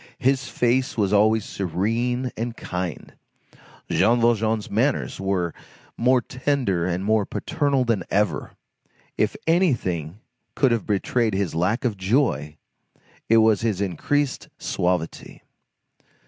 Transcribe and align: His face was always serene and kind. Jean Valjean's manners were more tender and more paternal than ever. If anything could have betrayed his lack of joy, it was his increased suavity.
His 0.17 0.49
face 0.49 0.97
was 0.97 1.13
always 1.13 1.45
serene 1.45 2.31
and 2.35 2.57
kind. 2.57 3.13
Jean 3.87 4.19
Valjean's 4.19 4.67
manners 4.67 5.19
were 5.19 5.53
more 5.95 6.21
tender 6.21 6.87
and 6.87 7.05
more 7.05 7.23
paternal 7.23 7.85
than 7.85 8.01
ever. 8.09 8.53
If 9.15 9.35
anything 9.45 10.17
could 10.55 10.71
have 10.71 10.87
betrayed 10.87 11.35
his 11.35 11.53
lack 11.53 11.85
of 11.85 11.97
joy, 11.97 12.57
it 13.29 13.37
was 13.37 13.61
his 13.61 13.79
increased 13.79 14.49
suavity. 14.57 15.43